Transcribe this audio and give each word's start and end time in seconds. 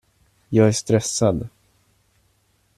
Jag 0.49 0.67
är 0.67 0.71
stressad. 0.71 1.47